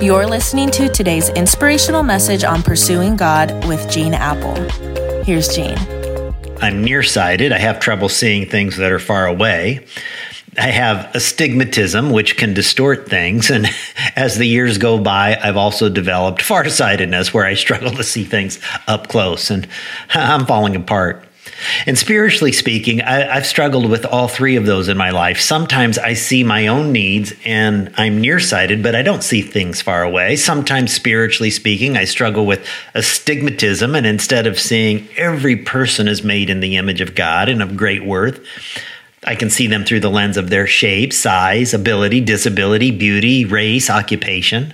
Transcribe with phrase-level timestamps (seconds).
[0.00, 4.54] You're listening to today's inspirational message on pursuing God with Gene Appel.
[5.24, 5.76] Here's Gene.
[6.62, 7.52] I'm nearsighted.
[7.52, 9.84] I have trouble seeing things that are far away.
[10.56, 13.50] I have astigmatism, which can distort things.
[13.50, 13.66] And
[14.16, 18.58] as the years go by, I've also developed farsightedness, where I struggle to see things
[18.88, 19.68] up close and
[20.14, 21.26] I'm falling apart.
[21.86, 25.40] And spiritually speaking, I, have struggled with all three of those in my life.
[25.40, 30.02] Sometimes I see my own needs and I'm nearsighted, but I don't see things far
[30.02, 30.36] away.
[30.36, 36.50] Sometimes, spiritually speaking, I struggle with astigmatism, and instead of seeing every person is made
[36.50, 38.40] in the image of God and of great worth,
[39.24, 43.90] I can see them through the lens of their shape, size, ability, disability, beauty, race,
[43.90, 44.72] occupation.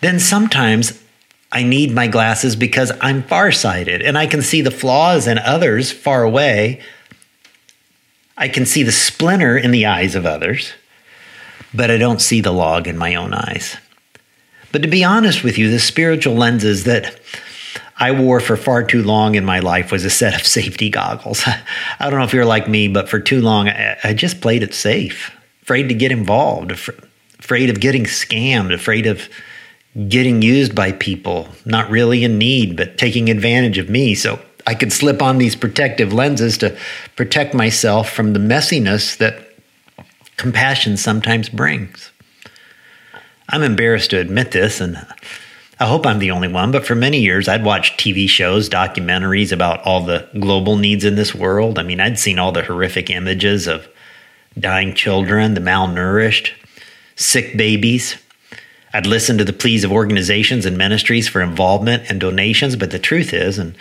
[0.00, 1.02] Then sometimes
[1.52, 5.92] I need my glasses because I'm farsighted and I can see the flaws in others
[5.92, 6.80] far away.
[8.36, 10.72] I can see the splinter in the eyes of others,
[11.72, 13.76] but I don't see the log in my own eyes.
[14.72, 17.18] But to be honest with you, the spiritual lenses that
[17.98, 21.42] I wore for far too long in my life was a set of safety goggles.
[21.98, 24.74] I don't know if you're like me, but for too long, I, just played it
[24.74, 25.32] safe,
[25.62, 26.72] afraid to get involved,
[27.38, 29.28] afraid of getting scammed, afraid of
[30.08, 34.14] getting used by people, not really in need, but taking advantage of me.
[34.14, 36.76] So I could slip on these protective lenses to
[37.16, 39.54] protect myself from the messiness that
[40.36, 42.10] compassion sometimes brings.
[43.48, 44.96] I'm embarrassed to admit this, and
[45.78, 49.52] I hope I'm the only one, but for many years I'd watched TV shows, documentaries
[49.52, 51.78] about all the global needs in this world.
[51.78, 53.88] I mean, I'd seen all the horrific images of
[54.58, 56.52] dying children, the malnourished,
[57.14, 58.16] sick babies.
[58.92, 62.98] I'd listened to the pleas of organizations and ministries for involvement and donations, but the
[62.98, 63.76] truth is, and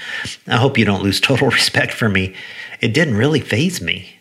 [0.48, 2.36] I hope you don't lose total respect for me,
[2.82, 4.18] it didn't really faze me.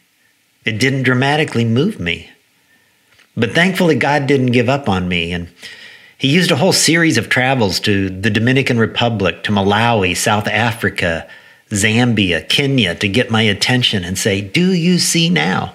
[0.64, 2.30] It didn't dramatically move me.
[3.36, 5.32] But thankfully, God didn't give up on me.
[5.32, 5.48] And
[6.16, 11.28] he used a whole series of travels to the Dominican Republic, to Malawi, South Africa,
[11.70, 15.74] Zambia, Kenya to get my attention and say, Do you see now?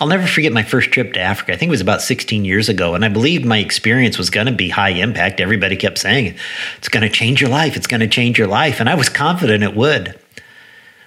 [0.00, 1.52] I'll never forget my first trip to Africa.
[1.52, 4.46] I think it was about 16 years ago, and I believed my experience was going
[4.46, 5.40] to be high impact.
[5.40, 6.34] Everybody kept saying,
[6.78, 7.76] It's going to change your life.
[7.76, 8.80] It's going to change your life.
[8.80, 10.18] And I was confident it would.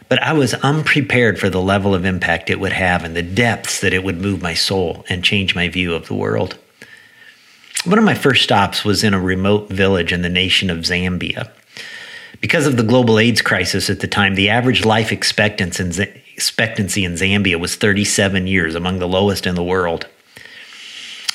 [0.10, 3.82] But I was unprepared for the level of impact it would have and the depths
[3.82, 6.58] that it would move my soul and change my view of the world.
[7.84, 11.52] One of my first stops was in a remote village in the nation of Zambia.
[12.40, 17.60] Because of the global AIDS crisis at the time, the average life expectancy in, Zambia
[17.60, 20.08] was 37 years, among the lowest in the world.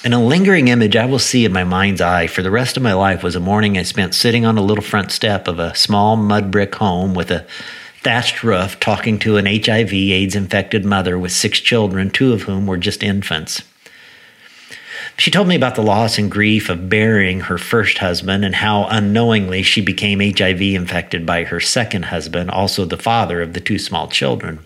[0.04, 2.82] And a lingering image I will see in my mind's eye for the rest of
[2.82, 5.74] my life was a morning I spent sitting on a little front step of a
[5.76, 7.46] small mud brick home with a
[8.02, 12.66] thatched roof talking to an HIV AIDS infected mother with six children, two of whom
[12.66, 13.62] were just infants.
[15.16, 18.86] She told me about the loss and grief of burying her first husband and how
[18.86, 23.78] unknowingly she became HIV infected by her second husband, also the father of the two
[23.78, 24.60] small children.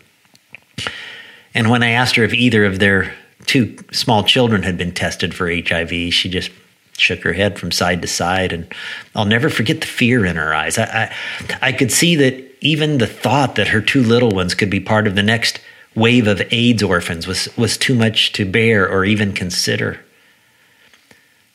[1.57, 3.15] And when I asked her if either of their
[3.47, 6.51] two small children had been tested for HIV, she just
[6.99, 8.53] shook her head from side to side.
[8.53, 8.67] And
[9.15, 10.77] I'll never forget the fear in her eyes.
[10.77, 14.69] I, I, I could see that even the thought that her two little ones could
[14.69, 15.59] be part of the next
[15.95, 19.99] wave of AIDS orphans was, was too much to bear or even consider.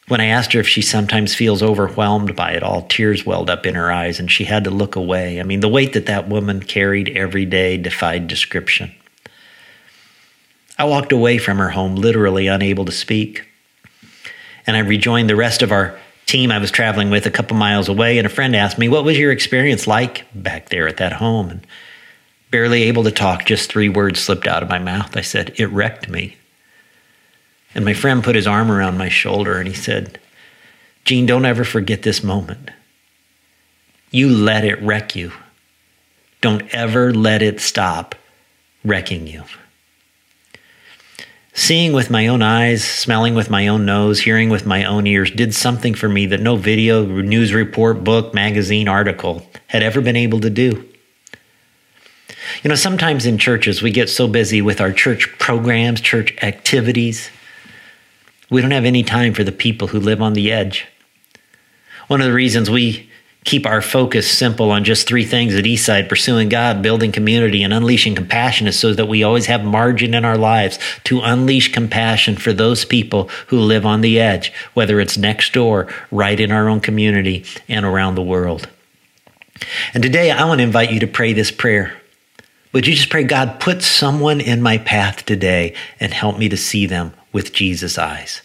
[0.08, 3.68] When I asked her if she sometimes feels overwhelmed by it all, tears welled up
[3.68, 5.40] in her eyes and she had to look away.
[5.40, 8.96] I mean, the weight that that woman carried every day defied description.
[10.82, 13.48] I walked away from her home, literally unable to speak.
[14.66, 17.88] And I rejoined the rest of our team I was traveling with a couple miles
[17.88, 21.14] away, and a friend asked me, What was your experience like back there at that
[21.14, 21.52] home?
[21.52, 21.68] And
[22.50, 25.16] barely able to talk, just three words slipped out of my mouth.
[25.16, 26.36] I said, It wrecked me.
[27.76, 30.20] And my friend put his arm around my shoulder and he said,
[31.06, 32.72] Gene, don't ever forget this moment.
[34.10, 35.32] You let it wreck you.
[36.42, 38.16] Don't ever let it stop
[38.84, 39.44] wrecking you.
[41.54, 45.32] Seeing with my own eyes, smelling with my own nose, hearing with my own ears
[45.32, 50.16] did something for me that no video, news report, book, magazine, article had ever been
[50.16, 50.88] able to do.
[52.64, 57.30] You know, sometimes in churches we get so busy with our church programs, church activities,
[58.50, 60.88] we don't have any time for the people who live on the edge.
[62.08, 63.11] One of the reasons we
[63.44, 67.74] keep our focus simple on just three things at Eastside pursuing God, building community, and
[67.74, 72.36] unleashing compassion is so that we always have margin in our lives to unleash compassion
[72.36, 76.70] for those people who live on the edge, whether it's next door, right in our
[76.70, 78.70] own community, and around the world.
[79.94, 82.00] And today I want to invite you to pray this prayer.
[82.74, 86.58] Would you just pray, God, put someone in my path today and help me to
[86.58, 88.42] see them with Jesus' eyes?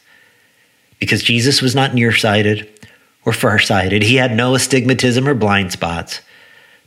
[0.99, 2.69] because Jesus was not nearsighted
[3.27, 4.03] or farsighted.
[4.03, 6.23] He had no astigmatism or blind spots,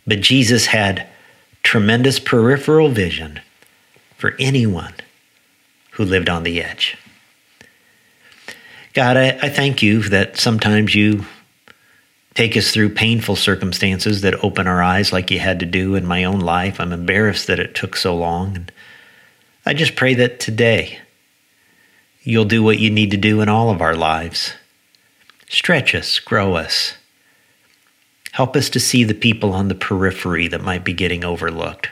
[0.07, 1.06] but Jesus had
[1.62, 3.41] tremendous peripheral vision
[4.18, 4.94] for anyone
[5.91, 6.97] who lived on the edge.
[8.94, 11.25] God, I, I thank you that sometimes you
[12.33, 16.06] take us through painful circumstances that open our eyes like you had to do in
[16.06, 16.80] my own life.
[16.80, 18.56] I'm embarrassed that it took so long.
[18.56, 18.71] And
[19.65, 21.00] I just pray that today
[22.24, 24.53] you'll do what you need to do in all of our lives.
[25.50, 26.94] Stretch us, grow us.
[28.34, 31.90] Help us to see the people on the periphery that might be getting overlooked,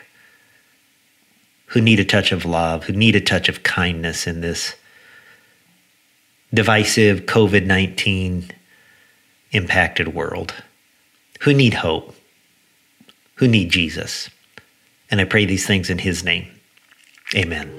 [1.68, 4.75] who need a touch of love, who need a touch of kindness in this
[6.54, 8.51] divisive COVID 19
[9.51, 10.53] impacted world,
[11.42, 12.15] who need hope,
[13.36, 14.30] who need Jesus.
[15.10, 16.48] And I pray these things in His name.
[17.36, 17.71] Amen.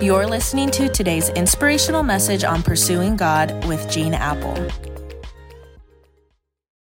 [0.00, 4.89] You're listening to today's inspirational message on pursuing God with Gene Appel.